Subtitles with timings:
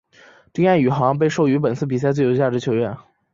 [0.51, 2.97] 丁彦雨航被授予本次比赛最有价值球员。